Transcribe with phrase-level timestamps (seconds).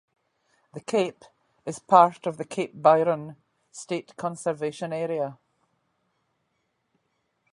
[0.73, 1.25] The Cape
[1.63, 3.35] is part of the Cape Byron
[3.71, 5.37] State Conservation Area.